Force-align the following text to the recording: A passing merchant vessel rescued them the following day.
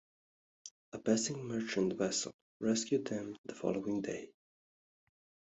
A 0.93 0.97
passing 0.97 1.45
merchant 1.47 1.93
vessel 1.95 2.31
rescued 2.59 3.05
them 3.05 3.35
the 3.45 3.53
following 3.53 4.01
day. 4.01 4.31